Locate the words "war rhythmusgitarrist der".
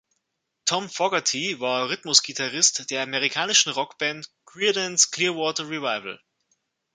1.59-3.03